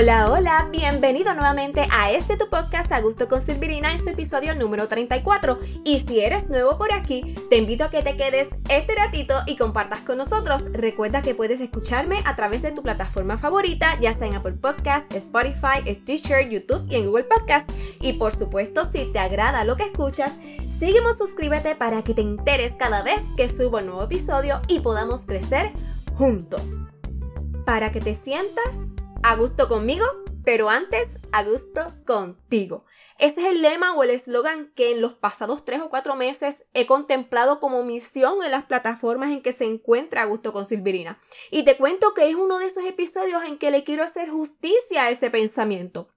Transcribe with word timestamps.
Hola, 0.00 0.30
hola, 0.30 0.68
bienvenido 0.72 1.34
nuevamente 1.34 1.86
a 1.92 2.10
este 2.10 2.38
tu 2.38 2.48
podcast 2.48 2.90
A 2.90 3.02
Gusto 3.02 3.28
con 3.28 3.42
Silvirina 3.42 3.92
en 3.92 3.98
su 3.98 4.08
episodio 4.08 4.54
número 4.54 4.88
34. 4.88 5.58
Y 5.84 5.98
si 5.98 6.20
eres 6.20 6.48
nuevo 6.48 6.78
por 6.78 6.90
aquí, 6.90 7.36
te 7.50 7.58
invito 7.58 7.84
a 7.84 7.90
que 7.90 8.00
te 8.00 8.16
quedes 8.16 8.48
este 8.70 8.94
ratito 8.94 9.34
y 9.44 9.56
compartas 9.56 10.00
con 10.00 10.16
nosotros. 10.16 10.64
Recuerda 10.72 11.20
que 11.20 11.34
puedes 11.34 11.60
escucharme 11.60 12.22
a 12.24 12.34
través 12.34 12.62
de 12.62 12.72
tu 12.72 12.82
plataforma 12.82 13.36
favorita, 13.36 14.00
ya 14.00 14.14
sea 14.14 14.26
en 14.26 14.36
Apple 14.36 14.54
Podcast, 14.54 15.12
Spotify, 15.12 15.84
Stitcher, 15.86 16.48
YouTube 16.48 16.86
y 16.88 16.96
en 16.96 17.04
Google 17.04 17.24
Podcast. 17.24 17.68
Y 18.00 18.14
por 18.14 18.32
supuesto, 18.32 18.86
si 18.86 19.04
te 19.12 19.18
agrada 19.18 19.66
lo 19.66 19.76
que 19.76 19.84
escuchas, 19.84 20.32
sígueme 20.78 21.12
suscríbete 21.12 21.74
para 21.74 22.00
que 22.00 22.14
te 22.14 22.22
enteres 22.22 22.72
cada 22.72 23.02
vez 23.02 23.20
que 23.36 23.50
subo 23.50 23.76
un 23.76 23.84
nuevo 23.84 24.04
episodio 24.04 24.62
y 24.66 24.80
podamos 24.80 25.26
crecer 25.26 25.72
juntos. 26.16 26.78
Para 27.66 27.92
que 27.92 28.00
te 28.00 28.14
sientas 28.14 28.88
a 29.22 29.36
gusto 29.36 29.68
conmigo, 29.68 30.04
pero 30.44 30.70
antes 30.70 31.08
a 31.32 31.44
gusto 31.44 31.94
contigo. 32.06 32.84
Ese 33.18 33.42
es 33.42 33.48
el 33.48 33.60
lema 33.62 33.94
o 33.94 34.02
el 34.02 34.10
eslogan 34.10 34.72
que 34.74 34.92
en 34.92 35.02
los 35.02 35.14
pasados 35.14 35.64
tres 35.64 35.80
o 35.82 35.90
cuatro 35.90 36.16
meses 36.16 36.66
he 36.72 36.86
contemplado 36.86 37.60
como 37.60 37.84
misión 37.84 38.42
en 38.42 38.50
las 38.50 38.64
plataformas 38.64 39.30
en 39.30 39.42
que 39.42 39.52
se 39.52 39.66
encuentra 39.66 40.22
a 40.22 40.26
gusto 40.26 40.52
con 40.52 40.64
Silvirina. 40.64 41.18
Y 41.50 41.64
te 41.64 41.76
cuento 41.76 42.14
que 42.14 42.30
es 42.30 42.36
uno 42.36 42.58
de 42.58 42.66
esos 42.66 42.84
episodios 42.84 43.42
en 43.44 43.58
que 43.58 43.70
le 43.70 43.84
quiero 43.84 44.02
hacer 44.02 44.30
justicia 44.30 45.04
a 45.04 45.10
ese 45.10 45.30
pensamiento. 45.30 46.08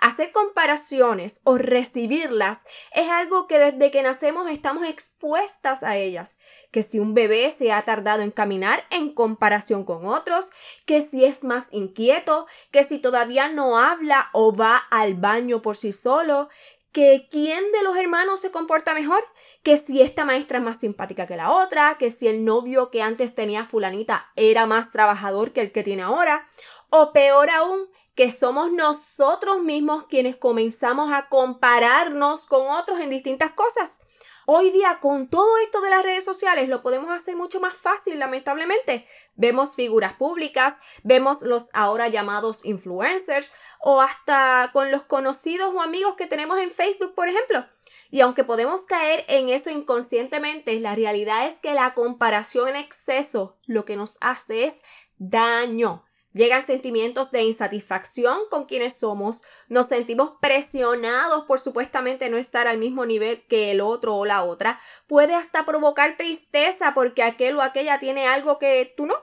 Hacer 0.00 0.32
comparaciones 0.32 1.40
o 1.44 1.56
recibirlas 1.56 2.64
es 2.92 3.08
algo 3.08 3.46
que 3.46 3.58
desde 3.58 3.90
que 3.90 4.02
nacemos 4.02 4.50
estamos 4.50 4.86
expuestas 4.86 5.82
a 5.82 5.96
ellas. 5.96 6.38
Que 6.70 6.82
si 6.82 6.98
un 6.98 7.14
bebé 7.14 7.52
se 7.52 7.72
ha 7.72 7.84
tardado 7.84 8.22
en 8.22 8.30
caminar 8.30 8.84
en 8.90 9.14
comparación 9.14 9.84
con 9.84 10.06
otros, 10.06 10.50
que 10.84 11.02
si 11.02 11.24
es 11.24 11.44
más 11.44 11.68
inquieto, 11.70 12.46
que 12.70 12.84
si 12.84 12.98
todavía 12.98 13.48
no 13.48 13.78
habla 13.78 14.30
o 14.32 14.54
va 14.54 14.76
al 14.90 15.14
baño 15.14 15.62
por 15.62 15.76
sí 15.76 15.92
solo, 15.92 16.48
que 16.94 17.26
quién 17.28 17.72
de 17.72 17.82
los 17.82 17.96
hermanos 17.96 18.40
se 18.40 18.52
comporta 18.52 18.94
mejor, 18.94 19.24
que 19.64 19.76
si 19.76 20.00
esta 20.00 20.24
maestra 20.24 20.58
es 20.58 20.64
más 20.64 20.78
simpática 20.78 21.26
que 21.26 21.36
la 21.36 21.50
otra, 21.50 21.96
que 21.98 22.08
si 22.08 22.28
el 22.28 22.44
novio 22.44 22.92
que 22.92 23.02
antes 23.02 23.34
tenía 23.34 23.66
fulanita 23.66 24.30
era 24.36 24.66
más 24.66 24.92
trabajador 24.92 25.52
que 25.52 25.60
el 25.60 25.72
que 25.72 25.82
tiene 25.82 26.02
ahora, 26.02 26.46
o 26.90 27.12
peor 27.12 27.50
aún, 27.50 27.88
que 28.14 28.30
somos 28.30 28.72
nosotros 28.72 29.62
mismos 29.62 30.04
quienes 30.04 30.36
comenzamos 30.36 31.12
a 31.12 31.28
compararnos 31.28 32.46
con 32.46 32.68
otros 32.68 33.00
en 33.00 33.10
distintas 33.10 33.52
cosas. 33.52 34.00
Hoy 34.46 34.70
día, 34.70 34.98
con 35.00 35.28
todo 35.28 35.56
esto 35.64 35.80
de 35.80 35.88
las 35.88 36.02
redes 36.02 36.24
sociales, 36.24 36.68
lo 36.68 36.82
podemos 36.82 37.10
hacer 37.10 37.34
mucho 37.34 37.60
más 37.60 37.74
fácil, 37.74 38.18
lamentablemente. 38.18 39.06
Vemos 39.36 39.74
figuras 39.74 40.12
públicas, 40.12 40.74
vemos 41.02 41.40
los 41.40 41.70
ahora 41.72 42.08
llamados 42.08 42.62
influencers, 42.64 43.50
o 43.80 44.02
hasta 44.02 44.68
con 44.74 44.90
los 44.90 45.04
conocidos 45.04 45.72
o 45.74 45.80
amigos 45.80 46.16
que 46.16 46.26
tenemos 46.26 46.58
en 46.58 46.70
Facebook, 46.70 47.14
por 47.14 47.28
ejemplo. 47.28 47.66
Y 48.10 48.20
aunque 48.20 48.44
podemos 48.44 48.82
caer 48.86 49.24
en 49.28 49.48
eso 49.48 49.70
inconscientemente, 49.70 50.78
la 50.78 50.94
realidad 50.94 51.46
es 51.46 51.58
que 51.58 51.72
la 51.72 51.94
comparación 51.94 52.68
en 52.68 52.76
exceso 52.76 53.56
lo 53.66 53.86
que 53.86 53.96
nos 53.96 54.18
hace 54.20 54.64
es 54.64 54.76
daño. 55.16 56.04
Llegan 56.34 56.64
sentimientos 56.64 57.30
de 57.30 57.44
insatisfacción 57.44 58.40
con 58.50 58.64
quienes 58.64 58.94
somos, 58.94 59.42
nos 59.68 59.86
sentimos 59.86 60.32
presionados 60.40 61.44
por 61.44 61.60
supuestamente 61.60 62.28
no 62.28 62.36
estar 62.36 62.66
al 62.66 62.76
mismo 62.76 63.06
nivel 63.06 63.46
que 63.46 63.70
el 63.70 63.80
otro 63.80 64.16
o 64.16 64.24
la 64.24 64.42
otra, 64.42 64.80
puede 65.06 65.36
hasta 65.36 65.64
provocar 65.64 66.16
tristeza 66.16 66.92
porque 66.92 67.22
aquel 67.22 67.56
o 67.56 67.62
aquella 67.62 68.00
tiene 68.00 68.26
algo 68.26 68.58
que 68.58 68.92
tú 68.96 69.06
no. 69.06 69.14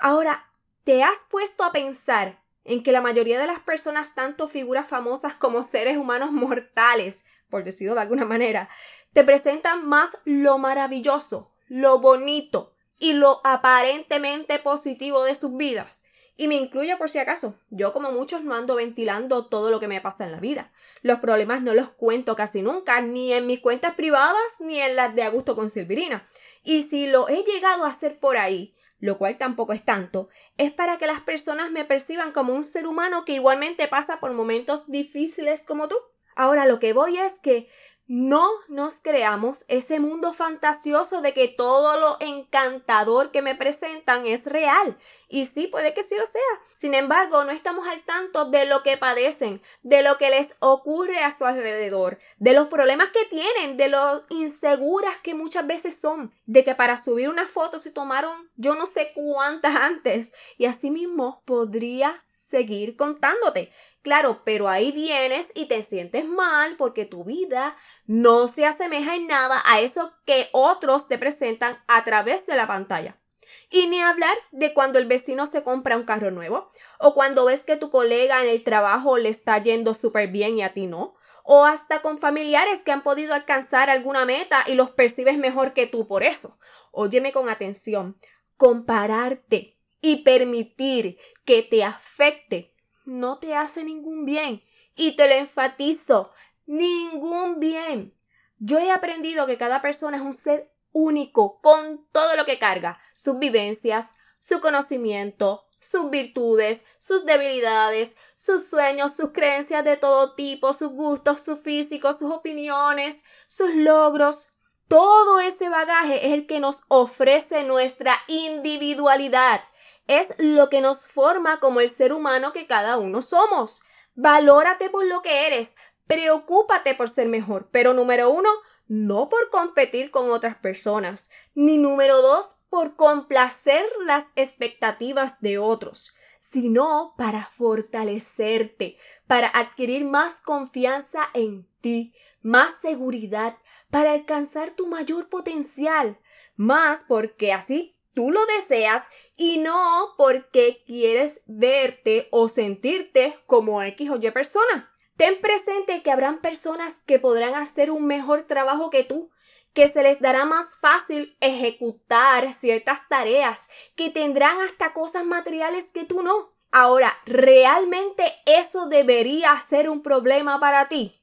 Ahora, 0.00 0.52
¿te 0.82 1.04
has 1.04 1.18
puesto 1.30 1.62
a 1.62 1.70
pensar 1.70 2.42
en 2.64 2.82
que 2.82 2.90
la 2.90 3.00
mayoría 3.00 3.38
de 3.38 3.46
las 3.46 3.60
personas, 3.60 4.16
tanto 4.16 4.48
figuras 4.48 4.88
famosas 4.88 5.34
como 5.34 5.62
seres 5.62 5.96
humanos 5.96 6.32
mortales, 6.32 7.24
por 7.48 7.62
decirlo 7.62 7.94
de 7.94 8.00
alguna 8.00 8.24
manera, 8.24 8.68
te 9.12 9.22
presentan 9.22 9.86
más 9.86 10.18
lo 10.24 10.58
maravilloso, 10.58 11.52
lo 11.68 12.00
bonito 12.00 12.74
y 12.98 13.12
lo 13.12 13.40
aparentemente 13.44 14.58
positivo 14.58 15.22
de 15.22 15.36
sus 15.36 15.56
vidas? 15.56 16.07
Y 16.40 16.46
me 16.46 16.54
incluyo 16.54 16.96
por 16.98 17.10
si 17.10 17.18
acaso. 17.18 17.56
Yo 17.68 17.92
como 17.92 18.12
muchos 18.12 18.44
no 18.44 18.54
ando 18.54 18.76
ventilando 18.76 19.46
todo 19.46 19.70
lo 19.72 19.80
que 19.80 19.88
me 19.88 20.00
pasa 20.00 20.24
en 20.24 20.30
la 20.30 20.38
vida. 20.38 20.72
Los 21.02 21.18
problemas 21.18 21.62
no 21.62 21.74
los 21.74 21.90
cuento 21.90 22.36
casi 22.36 22.62
nunca, 22.62 23.00
ni 23.00 23.32
en 23.32 23.44
mis 23.44 23.58
cuentas 23.58 23.96
privadas, 23.96 24.60
ni 24.60 24.80
en 24.80 24.94
las 24.94 25.16
de 25.16 25.24
Augusto 25.24 25.56
con 25.56 25.68
Silvirina. 25.68 26.24
Y 26.62 26.84
si 26.84 27.08
lo 27.08 27.28
he 27.28 27.42
llegado 27.42 27.84
a 27.84 27.88
hacer 27.88 28.20
por 28.20 28.36
ahí, 28.36 28.76
lo 29.00 29.18
cual 29.18 29.36
tampoco 29.36 29.72
es 29.72 29.84
tanto, 29.84 30.28
es 30.58 30.70
para 30.70 30.96
que 30.96 31.08
las 31.08 31.20
personas 31.22 31.72
me 31.72 31.84
perciban 31.84 32.30
como 32.30 32.54
un 32.54 32.62
ser 32.62 32.86
humano 32.86 33.24
que 33.24 33.32
igualmente 33.34 33.88
pasa 33.88 34.20
por 34.20 34.32
momentos 34.32 34.88
difíciles 34.88 35.66
como 35.66 35.88
tú. 35.88 35.96
Ahora 36.38 36.66
lo 36.66 36.78
que 36.78 36.92
voy 36.92 37.18
es 37.18 37.40
que 37.40 37.68
no 38.06 38.48
nos 38.68 39.00
creamos 39.02 39.64
ese 39.66 39.98
mundo 39.98 40.32
fantasioso 40.32 41.20
de 41.20 41.34
que 41.34 41.48
todo 41.48 41.98
lo 41.98 42.16
encantador 42.20 43.32
que 43.32 43.42
me 43.42 43.56
presentan 43.56 44.24
es 44.24 44.46
real. 44.46 44.96
Y 45.28 45.46
sí, 45.46 45.66
puede 45.66 45.92
que 45.92 46.04
sí 46.04 46.14
lo 46.16 46.24
sea. 46.26 46.40
Sin 46.76 46.94
embargo, 46.94 47.44
no 47.44 47.50
estamos 47.50 47.88
al 47.88 48.02
tanto 48.04 48.46
de 48.46 48.66
lo 48.66 48.84
que 48.84 48.96
padecen, 48.96 49.60
de 49.82 50.02
lo 50.02 50.16
que 50.16 50.30
les 50.30 50.54
ocurre 50.60 51.18
a 51.18 51.36
su 51.36 51.44
alrededor, 51.44 52.18
de 52.38 52.54
los 52.54 52.68
problemas 52.68 53.08
que 53.08 53.24
tienen, 53.26 53.76
de 53.76 53.88
lo 53.88 54.24
inseguras 54.30 55.18
que 55.18 55.34
muchas 55.34 55.66
veces 55.66 55.98
son, 55.98 56.32
de 56.46 56.64
que 56.64 56.76
para 56.76 56.96
subir 56.96 57.28
una 57.28 57.48
foto 57.48 57.80
se 57.80 57.90
tomaron 57.90 58.48
yo 58.56 58.76
no 58.76 58.86
sé 58.86 59.12
cuántas 59.14 59.74
antes. 59.74 60.34
Y 60.56 60.66
asimismo 60.66 61.42
podría 61.44 62.22
seguir 62.24 62.96
contándote. 62.96 63.70
Claro, 64.08 64.40
pero 64.42 64.70
ahí 64.70 64.90
vienes 64.90 65.52
y 65.54 65.66
te 65.66 65.82
sientes 65.82 66.24
mal 66.24 66.76
porque 66.78 67.04
tu 67.04 67.24
vida 67.24 67.76
no 68.06 68.48
se 68.48 68.64
asemeja 68.64 69.14
en 69.14 69.26
nada 69.26 69.62
a 69.66 69.80
eso 69.80 70.14
que 70.24 70.48
otros 70.52 71.08
te 71.08 71.18
presentan 71.18 71.76
a 71.88 72.04
través 72.04 72.46
de 72.46 72.56
la 72.56 72.66
pantalla. 72.66 73.20
Y 73.68 73.86
ni 73.86 74.00
hablar 74.00 74.34
de 74.50 74.72
cuando 74.72 74.98
el 74.98 75.04
vecino 75.04 75.46
se 75.46 75.62
compra 75.62 75.98
un 75.98 76.04
carro 76.04 76.30
nuevo, 76.30 76.70
o 76.98 77.12
cuando 77.12 77.44
ves 77.44 77.66
que 77.66 77.76
tu 77.76 77.90
colega 77.90 78.42
en 78.42 78.48
el 78.48 78.64
trabajo 78.64 79.18
le 79.18 79.28
está 79.28 79.58
yendo 79.62 79.92
súper 79.92 80.28
bien 80.28 80.56
y 80.56 80.62
a 80.62 80.72
ti 80.72 80.86
no, 80.86 81.14
o 81.44 81.66
hasta 81.66 82.00
con 82.00 82.16
familiares 82.16 82.84
que 82.84 82.92
han 82.92 83.02
podido 83.02 83.34
alcanzar 83.34 83.90
alguna 83.90 84.24
meta 84.24 84.64
y 84.66 84.74
los 84.74 84.88
percibes 84.88 85.36
mejor 85.36 85.74
que 85.74 85.86
tú 85.86 86.06
por 86.06 86.22
eso. 86.22 86.58
Óyeme 86.92 87.30
con 87.30 87.50
atención, 87.50 88.18
compararte 88.56 89.78
y 90.00 90.22
permitir 90.22 91.18
que 91.44 91.62
te 91.62 91.84
afecte 91.84 92.72
no 93.08 93.38
te 93.38 93.54
hace 93.54 93.84
ningún 93.84 94.24
bien. 94.24 94.62
Y 94.94 95.16
te 95.16 95.28
lo 95.28 95.34
enfatizo, 95.34 96.32
ningún 96.66 97.58
bien. 97.58 98.14
Yo 98.58 98.78
he 98.78 98.90
aprendido 98.90 99.46
que 99.46 99.56
cada 99.56 99.80
persona 99.80 100.18
es 100.18 100.22
un 100.22 100.34
ser 100.34 100.72
único 100.92 101.60
con 101.60 102.06
todo 102.12 102.36
lo 102.36 102.44
que 102.44 102.58
carga, 102.58 103.00
sus 103.14 103.38
vivencias, 103.38 104.14
su 104.40 104.60
conocimiento, 104.60 105.64
sus 105.78 106.10
virtudes, 106.10 106.84
sus 106.98 107.24
debilidades, 107.24 108.16
sus 108.34 108.66
sueños, 108.66 109.14
sus 109.14 109.30
creencias 109.32 109.84
de 109.84 109.96
todo 109.96 110.34
tipo, 110.34 110.74
sus 110.74 110.90
gustos, 110.90 111.40
su 111.40 111.56
físico, 111.56 112.12
sus 112.12 112.30
opiniones, 112.30 113.22
sus 113.46 113.74
logros. 113.74 114.48
Todo 114.88 115.40
ese 115.40 115.68
bagaje 115.68 116.26
es 116.26 116.32
el 116.32 116.46
que 116.46 116.60
nos 116.60 116.82
ofrece 116.88 117.62
nuestra 117.62 118.18
individualidad 118.26 119.62
es 120.08 120.34
lo 120.38 120.68
que 120.70 120.80
nos 120.80 121.06
forma 121.06 121.60
como 121.60 121.80
el 121.80 121.88
ser 121.88 122.12
humano 122.12 122.52
que 122.52 122.66
cada 122.66 122.96
uno 122.96 123.22
somos. 123.22 123.82
Valórate 124.14 124.90
por 124.90 125.04
lo 125.04 125.22
que 125.22 125.46
eres, 125.46 125.76
preocúpate 126.08 126.94
por 126.94 127.08
ser 127.08 127.28
mejor, 127.28 127.68
pero 127.70 127.94
número 127.94 128.30
uno, 128.30 128.48
no 128.88 129.28
por 129.28 129.50
competir 129.50 130.10
con 130.10 130.30
otras 130.30 130.56
personas, 130.56 131.30
ni 131.54 131.76
número 131.78 132.22
dos, 132.22 132.56
por 132.70 132.96
complacer 132.96 133.84
las 134.06 134.24
expectativas 134.34 135.40
de 135.40 135.58
otros, 135.58 136.16
sino 136.40 137.14
para 137.18 137.44
fortalecerte, 137.44 138.96
para 139.26 139.48
adquirir 139.48 140.06
más 140.06 140.40
confianza 140.40 141.28
en 141.34 141.68
ti, 141.80 142.14
más 142.40 142.80
seguridad, 142.80 143.58
para 143.90 144.12
alcanzar 144.12 144.70
tu 144.70 144.86
mayor 144.86 145.28
potencial, 145.28 146.18
más 146.56 147.04
porque 147.06 147.52
así 147.52 147.97
tú 148.14 148.30
lo 148.30 148.44
deseas 148.46 149.04
y 149.36 149.58
no 149.58 150.14
porque 150.16 150.82
quieres 150.86 151.42
verte 151.46 152.28
o 152.30 152.48
sentirte 152.48 153.38
como 153.46 153.82
X 153.82 154.10
o 154.10 154.16
Y 154.16 154.30
persona. 154.30 154.92
Ten 155.16 155.40
presente 155.40 156.02
que 156.02 156.10
habrán 156.12 156.40
personas 156.40 157.02
que 157.04 157.18
podrán 157.18 157.54
hacer 157.54 157.90
un 157.90 158.06
mejor 158.06 158.44
trabajo 158.44 158.88
que 158.88 159.02
tú, 159.02 159.30
que 159.72 159.88
se 159.88 160.02
les 160.02 160.20
dará 160.20 160.44
más 160.44 160.76
fácil 160.80 161.36
ejecutar 161.40 162.52
ciertas 162.52 163.08
tareas, 163.08 163.68
que 163.96 164.10
tendrán 164.10 164.58
hasta 164.60 164.92
cosas 164.92 165.24
materiales 165.24 165.92
que 165.92 166.04
tú 166.04 166.22
no. 166.22 166.56
Ahora, 166.70 167.16
¿realmente 167.26 168.24
eso 168.46 168.88
debería 168.88 169.58
ser 169.58 169.88
un 169.88 170.02
problema 170.02 170.60
para 170.60 170.88
ti? 170.88 171.22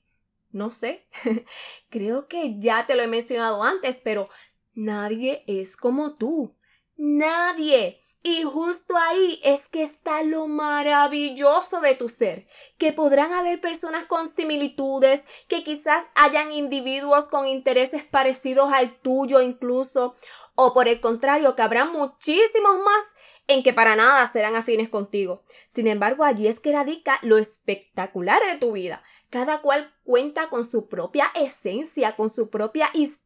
No 0.51 0.71
sé. 0.71 1.05
Creo 1.89 2.27
que 2.27 2.59
ya 2.59 2.85
te 2.85 2.95
lo 2.95 3.03
he 3.03 3.07
mencionado 3.07 3.61
antes, 3.63 3.99
pero 4.03 4.27
nadie 4.73 5.43
es 5.47 5.77
como 5.77 6.15
tú. 6.15 6.55
Nadie. 6.97 7.99
Y 8.27 8.41
justo 8.41 8.97
ahí 8.97 9.39
es 9.43 9.67
que 9.67 9.83
está 9.83 10.23
lo 10.23 10.47
maravilloso 10.47 11.79
de 11.79 11.93
tu 11.93 12.09
ser, 12.09 12.47
que 12.79 12.91
podrán 12.91 13.31
haber 13.33 13.61
personas 13.61 14.05
con 14.05 14.27
similitudes, 14.27 15.25
que 15.47 15.63
quizás 15.63 16.05
hayan 16.15 16.51
individuos 16.51 17.29
con 17.29 17.45
intereses 17.45 18.03
parecidos 18.03 18.73
al 18.73 18.99
tuyo 19.01 19.41
incluso, 19.41 20.15
o 20.55 20.73
por 20.73 20.87
el 20.87 21.01
contrario, 21.01 21.55
que 21.55 21.61
habrá 21.61 21.85
muchísimos 21.85 22.79
más 22.83 23.05
en 23.45 23.61
que 23.61 23.73
para 23.73 23.95
nada 23.95 24.27
serán 24.27 24.55
afines 24.55 24.89
contigo. 24.89 25.43
Sin 25.67 25.85
embargo, 25.85 26.23
allí 26.23 26.47
es 26.47 26.59
que 26.59 26.71
radica 26.71 27.19
lo 27.21 27.37
espectacular 27.37 28.41
de 28.51 28.57
tu 28.57 28.71
vida. 28.71 29.03
Cada 29.29 29.61
cual 29.61 29.93
cuenta 30.03 30.49
con 30.49 30.65
su 30.65 30.87
propia 30.87 31.31
esencia, 31.35 32.15
con 32.15 32.31
su 32.31 32.49
propia 32.49 32.89
historia 32.93 33.24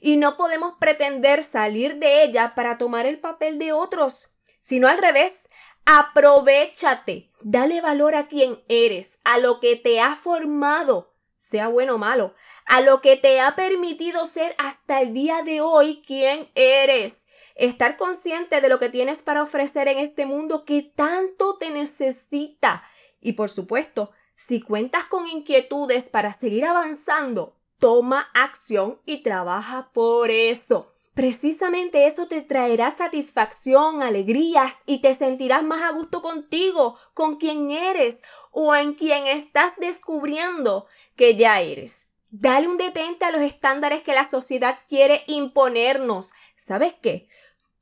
y 0.00 0.16
no 0.16 0.36
podemos 0.36 0.74
pretender 0.80 1.44
salir 1.44 1.96
de 1.96 2.22
ella 2.22 2.54
para 2.54 2.78
tomar 2.78 3.06
el 3.06 3.20
papel 3.20 3.58
de 3.58 3.72
otros, 3.72 4.28
sino 4.60 4.88
al 4.88 4.98
revés. 4.98 5.48
Aprovechate, 5.84 7.30
dale 7.42 7.80
valor 7.80 8.14
a 8.14 8.26
quien 8.26 8.62
eres, 8.68 9.20
a 9.24 9.38
lo 9.38 9.60
que 9.60 9.76
te 9.76 10.00
ha 10.00 10.16
formado, 10.16 11.12
sea 11.36 11.68
bueno 11.68 11.94
o 11.94 11.98
malo, 11.98 12.34
a 12.66 12.80
lo 12.80 13.00
que 13.00 13.16
te 13.16 13.40
ha 13.40 13.54
permitido 13.54 14.26
ser 14.26 14.54
hasta 14.58 15.00
el 15.00 15.12
día 15.12 15.42
de 15.42 15.60
hoy 15.60 16.02
quien 16.06 16.50
eres. 16.54 17.24
Estar 17.54 17.96
consciente 17.96 18.60
de 18.60 18.68
lo 18.68 18.78
que 18.78 18.88
tienes 18.88 19.20
para 19.20 19.42
ofrecer 19.42 19.88
en 19.88 19.98
este 19.98 20.26
mundo 20.26 20.64
que 20.64 20.82
tanto 20.82 21.56
te 21.56 21.70
necesita. 21.70 22.84
Y 23.20 23.32
por 23.32 23.50
supuesto, 23.50 24.12
si 24.36 24.60
cuentas 24.60 25.06
con 25.06 25.26
inquietudes 25.26 26.08
para 26.08 26.32
seguir 26.32 26.64
avanzando, 26.64 27.57
toma 27.78 28.28
acción 28.34 29.00
y 29.06 29.22
trabaja 29.22 29.90
por 29.92 30.30
eso. 30.30 30.92
Precisamente 31.14 32.06
eso 32.06 32.28
te 32.28 32.42
traerá 32.42 32.92
satisfacción, 32.92 34.02
alegrías 34.02 34.76
y 34.86 35.00
te 35.00 35.14
sentirás 35.14 35.64
más 35.64 35.82
a 35.82 35.90
gusto 35.90 36.22
contigo, 36.22 36.96
con 37.12 37.38
quien 37.38 37.72
eres 37.72 38.22
o 38.52 38.74
en 38.74 38.94
quien 38.94 39.26
estás 39.26 39.72
descubriendo 39.78 40.86
que 41.16 41.34
ya 41.34 41.60
eres. 41.60 42.10
Dale 42.30 42.68
un 42.68 42.76
detente 42.76 43.24
a 43.24 43.32
los 43.32 43.40
estándares 43.40 44.02
que 44.02 44.14
la 44.14 44.24
sociedad 44.24 44.78
quiere 44.88 45.24
imponernos. 45.26 46.32
¿Sabes 46.56 46.94
qué? 47.02 47.28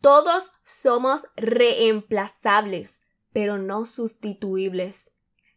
Todos 0.00 0.52
somos 0.64 1.26
reemplazables, 1.36 3.02
pero 3.34 3.58
no 3.58 3.84
sustituibles. 3.84 5.12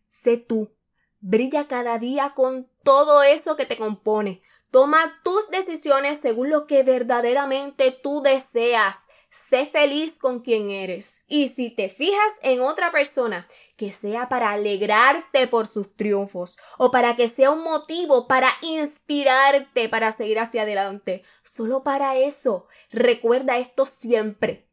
Sé 0.10 0.36
tú, 0.36 0.76
Brilla 1.22 1.68
cada 1.68 1.98
día 2.00 2.34
con 2.34 2.70
todo 2.84 3.24
eso 3.24 3.56
que 3.56 3.66
te 3.66 3.78
compone. 3.78 4.42
Toma 4.72 5.20
tus 5.24 5.50
decisiones 5.50 6.20
según 6.20 6.50
lo 6.50 6.66
que 6.66 6.84
verdaderamente 6.84 7.92
tú 7.92 8.22
deseas. 8.22 9.10
Sé 9.30 9.66
feliz 9.66 10.18
con 10.18 10.40
quien 10.40 10.70
eres. 10.70 11.26
Y 11.28 11.50
si 11.50 11.72
te 11.72 11.90
fijas 11.90 12.34
en 12.42 12.62
otra 12.62 12.90
persona, 12.90 13.48
que 13.76 13.92
sea 13.92 14.30
para 14.30 14.52
alegrarte 14.52 15.48
por 15.48 15.68
sus 15.68 15.96
triunfos 15.96 16.58
o 16.78 16.90
para 16.90 17.16
que 17.16 17.28
sea 17.28 17.52
un 17.52 17.64
motivo 17.64 18.28
para 18.28 18.50
inspirarte 18.62 19.90
para 19.90 20.12
seguir 20.12 20.40
hacia 20.40 20.64
adelante, 20.64 21.24
solo 21.44 21.84
para 21.84 22.16
eso, 22.16 22.68
recuerda 22.92 23.58
esto 23.58 23.86
siempre. 23.86 24.68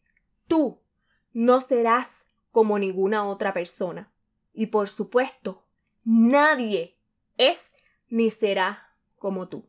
Tú 0.47 0.81
no 1.33 1.61
serás 1.61 2.27
como 2.51 2.79
ninguna 2.79 3.29
otra 3.29 3.53
persona. 3.53 4.13
Y 4.55 4.69
por 4.69 4.89
supuesto, 4.89 5.66
Nadie 6.09 6.97
es 7.37 7.75
ni 8.09 8.31
será 8.31 8.95
como 9.19 9.49
tú. 9.49 9.69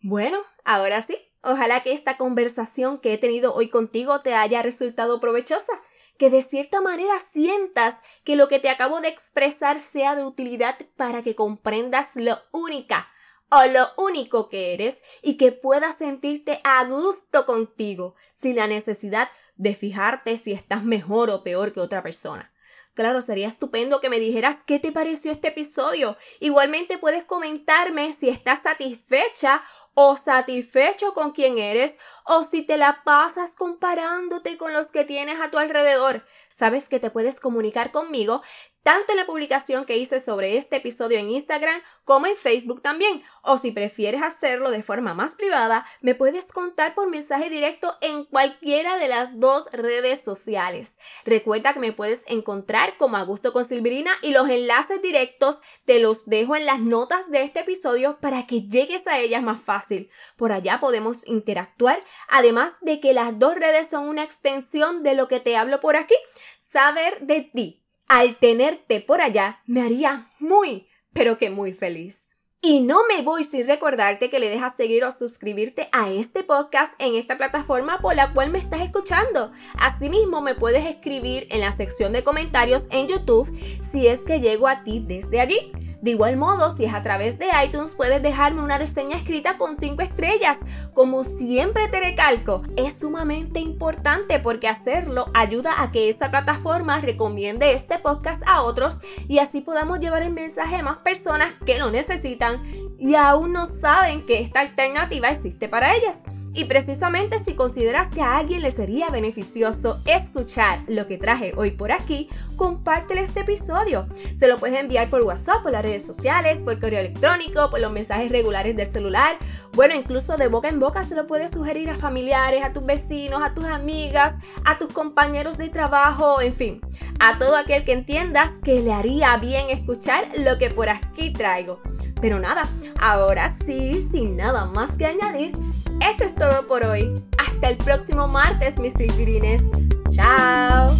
Bueno, 0.00 0.38
ahora 0.64 1.02
sí, 1.02 1.14
ojalá 1.42 1.82
que 1.82 1.92
esta 1.92 2.16
conversación 2.16 2.96
que 2.96 3.12
he 3.12 3.18
tenido 3.18 3.54
hoy 3.54 3.68
contigo 3.68 4.18
te 4.20 4.32
haya 4.32 4.62
resultado 4.62 5.20
provechosa, 5.20 5.72
que 6.16 6.30
de 6.30 6.40
cierta 6.40 6.80
manera 6.80 7.18
sientas 7.18 7.96
que 8.24 8.34
lo 8.34 8.48
que 8.48 8.60
te 8.60 8.70
acabo 8.70 9.02
de 9.02 9.08
expresar 9.08 9.78
sea 9.78 10.14
de 10.14 10.24
utilidad 10.24 10.78
para 10.96 11.22
que 11.22 11.34
comprendas 11.34 12.12
lo 12.14 12.38
única 12.52 13.12
o 13.50 13.62
lo 13.66 13.88
único 13.98 14.48
que 14.48 14.72
eres 14.72 15.02
y 15.20 15.36
que 15.36 15.52
puedas 15.52 15.98
sentirte 15.98 16.62
a 16.64 16.82
gusto 16.86 17.44
contigo 17.44 18.14
sin 18.32 18.56
la 18.56 18.68
necesidad 18.68 19.28
de 19.56 19.74
fijarte 19.74 20.38
si 20.38 20.52
estás 20.52 20.82
mejor 20.82 21.28
o 21.28 21.42
peor 21.44 21.74
que 21.74 21.80
otra 21.80 22.02
persona. 22.02 22.51
Claro, 22.94 23.22
sería 23.22 23.48
estupendo 23.48 24.02
que 24.02 24.10
me 24.10 24.20
dijeras 24.20 24.58
qué 24.66 24.78
te 24.78 24.92
pareció 24.92 25.32
este 25.32 25.48
episodio. 25.48 26.18
Igualmente 26.40 26.98
puedes 26.98 27.24
comentarme 27.24 28.12
si 28.12 28.28
estás 28.28 28.62
satisfecha 28.64 29.62
o 29.94 30.16
satisfecho 30.16 31.14
con 31.14 31.32
quien 31.32 31.56
eres 31.56 31.98
o 32.26 32.44
si 32.44 32.60
te 32.60 32.76
la 32.76 33.02
pasas 33.02 33.56
comparándote 33.56 34.58
con 34.58 34.74
los 34.74 34.92
que 34.92 35.06
tienes 35.06 35.40
a 35.40 35.50
tu 35.50 35.56
alrededor. 35.56 36.26
Sabes 36.52 36.90
que 36.90 37.00
te 37.00 37.10
puedes 37.10 37.40
comunicar 37.40 37.92
conmigo 37.92 38.42
tanto 38.82 39.12
en 39.12 39.18
la 39.18 39.26
publicación 39.26 39.84
que 39.84 39.96
hice 39.96 40.20
sobre 40.20 40.56
este 40.56 40.76
episodio 40.76 41.18
en 41.18 41.30
Instagram 41.30 41.80
como 42.04 42.26
en 42.26 42.36
Facebook 42.36 42.82
también. 42.82 43.22
O 43.42 43.56
si 43.56 43.70
prefieres 43.72 44.22
hacerlo 44.22 44.70
de 44.70 44.82
forma 44.82 45.14
más 45.14 45.34
privada, 45.34 45.86
me 46.00 46.14
puedes 46.14 46.52
contar 46.52 46.94
por 46.94 47.08
mensaje 47.08 47.50
directo 47.50 47.96
en 48.00 48.24
cualquiera 48.24 48.96
de 48.98 49.08
las 49.08 49.38
dos 49.38 49.70
redes 49.72 50.22
sociales. 50.22 50.98
Recuerda 51.24 51.72
que 51.72 51.80
me 51.80 51.92
puedes 51.92 52.22
encontrar 52.26 52.96
como 52.96 53.16
Augusto 53.16 53.52
con 53.52 53.64
Silverina 53.64 54.12
y 54.22 54.32
los 54.32 54.48
enlaces 54.48 55.00
directos 55.00 55.60
te 55.84 56.00
los 56.00 56.26
dejo 56.26 56.56
en 56.56 56.66
las 56.66 56.80
notas 56.80 57.30
de 57.30 57.42
este 57.42 57.60
episodio 57.60 58.18
para 58.20 58.46
que 58.46 58.62
llegues 58.62 59.06
a 59.06 59.18
ellas 59.18 59.42
más 59.42 59.60
fácil. 59.60 60.10
Por 60.36 60.52
allá 60.52 60.80
podemos 60.80 61.26
interactuar, 61.26 62.02
además 62.28 62.74
de 62.80 63.00
que 63.00 63.12
las 63.12 63.38
dos 63.38 63.54
redes 63.54 63.88
son 63.88 64.08
una 64.08 64.24
extensión 64.24 65.02
de 65.02 65.14
lo 65.14 65.28
que 65.28 65.40
te 65.40 65.56
hablo 65.56 65.80
por 65.80 65.96
aquí. 65.96 66.14
Saber 66.60 67.20
de 67.20 67.42
ti 67.42 67.81
al 68.12 68.36
tenerte 68.36 69.00
por 69.00 69.22
allá 69.22 69.62
me 69.64 69.80
haría 69.80 70.28
muy, 70.38 70.86
pero 71.14 71.38
que 71.38 71.48
muy 71.48 71.72
feliz. 71.72 72.28
Y 72.60 72.80
no 72.80 73.00
me 73.08 73.22
voy 73.22 73.42
sin 73.42 73.66
recordarte 73.66 74.28
que 74.28 74.38
le 74.38 74.50
dejas 74.50 74.76
seguir 74.76 75.02
o 75.04 75.12
suscribirte 75.12 75.88
a 75.92 76.10
este 76.10 76.44
podcast 76.44 76.92
en 76.98 77.14
esta 77.14 77.38
plataforma 77.38 78.00
por 78.00 78.14
la 78.14 78.34
cual 78.34 78.50
me 78.50 78.58
estás 78.58 78.82
escuchando. 78.82 79.50
Asimismo, 79.78 80.42
me 80.42 80.54
puedes 80.54 80.84
escribir 80.84 81.46
en 81.50 81.60
la 81.60 81.72
sección 81.72 82.12
de 82.12 82.22
comentarios 82.22 82.84
en 82.90 83.08
YouTube 83.08 83.50
si 83.90 84.06
es 84.06 84.20
que 84.20 84.40
llego 84.40 84.68
a 84.68 84.84
ti 84.84 85.02
desde 85.04 85.40
allí. 85.40 85.72
De 86.02 86.10
igual 86.10 86.36
modo, 86.36 86.72
si 86.72 86.84
es 86.84 86.94
a 86.94 87.00
través 87.00 87.38
de 87.38 87.46
iTunes, 87.64 87.92
puedes 87.92 88.20
dejarme 88.22 88.60
una 88.60 88.76
reseña 88.76 89.16
escrita 89.16 89.56
con 89.56 89.76
5 89.76 90.02
estrellas. 90.02 90.58
Como 90.94 91.22
siempre 91.22 91.86
te 91.86 92.00
recalco, 92.00 92.62
es 92.76 92.98
sumamente 92.98 93.60
importante 93.60 94.40
porque 94.40 94.66
hacerlo 94.66 95.30
ayuda 95.32 95.80
a 95.80 95.92
que 95.92 96.10
esta 96.10 96.28
plataforma 96.28 97.00
recomiende 97.00 97.72
este 97.72 98.00
podcast 98.00 98.42
a 98.46 98.62
otros 98.62 99.00
y 99.28 99.38
así 99.38 99.60
podamos 99.60 100.00
llevar 100.00 100.22
el 100.22 100.32
mensaje 100.32 100.74
a 100.74 100.82
más 100.82 100.98
personas 100.98 101.52
que 101.64 101.78
lo 101.78 101.92
necesitan 101.92 102.60
y 102.98 103.14
aún 103.14 103.52
no 103.52 103.66
saben 103.66 104.26
que 104.26 104.40
esta 104.40 104.58
alternativa 104.58 105.30
existe 105.30 105.68
para 105.68 105.94
ellas. 105.94 106.24
Y 106.54 106.66
precisamente 106.66 107.38
si 107.38 107.54
consideras 107.54 108.08
que 108.08 108.20
a 108.20 108.36
alguien 108.36 108.62
le 108.62 108.70
sería 108.70 109.08
beneficioso 109.08 110.00
escuchar 110.04 110.80
lo 110.86 111.06
que 111.06 111.16
traje 111.16 111.54
hoy 111.56 111.70
por 111.70 111.92
aquí, 111.92 112.28
compártele 112.56 113.22
este 113.22 113.40
episodio. 113.40 114.06
Se 114.34 114.48
lo 114.48 114.58
puedes 114.58 114.78
enviar 114.78 115.08
por 115.08 115.22
WhatsApp, 115.22 115.62
por 115.62 115.72
las 115.72 115.82
redes 115.82 116.04
sociales, 116.04 116.60
por 116.60 116.78
correo 116.78 117.00
electrónico, 117.00 117.70
por 117.70 117.80
los 117.80 117.90
mensajes 117.90 118.30
regulares 118.30 118.76
de 118.76 118.84
celular. 118.84 119.36
Bueno, 119.72 119.94
incluso 119.94 120.36
de 120.36 120.48
boca 120.48 120.68
en 120.68 120.78
boca 120.78 121.04
se 121.04 121.14
lo 121.14 121.26
puedes 121.26 121.50
sugerir 121.50 121.88
a 121.88 121.96
familiares, 121.96 122.62
a 122.62 122.72
tus 122.72 122.84
vecinos, 122.84 123.42
a 123.42 123.54
tus 123.54 123.64
amigas, 123.64 124.34
a 124.64 124.76
tus 124.76 124.92
compañeros 124.92 125.56
de 125.56 125.70
trabajo, 125.70 126.42
en 126.42 126.52
fin, 126.52 126.80
a 127.18 127.38
todo 127.38 127.56
aquel 127.56 127.84
que 127.84 127.92
entiendas 127.92 128.50
que 128.62 128.80
le 128.80 128.92
haría 128.92 129.36
bien 129.38 129.70
escuchar 129.70 130.28
lo 130.36 130.58
que 130.58 130.70
por 130.70 130.90
aquí 130.90 131.32
traigo. 131.32 131.80
Pero 132.22 132.38
nada, 132.38 132.68
ahora 133.00 133.52
sí, 133.66 134.00
sin 134.00 134.36
nada 134.36 134.66
más 134.66 134.96
que 134.96 135.06
añadir, 135.06 135.52
esto 136.00 136.24
es 136.24 136.34
todo 136.36 136.66
por 136.68 136.84
hoy. 136.84 137.12
Hasta 137.36 137.68
el 137.68 137.76
próximo 137.76 138.28
martes, 138.28 138.78
mis 138.78 138.92
silvirines. 138.92 139.62
Chao. 140.10 140.92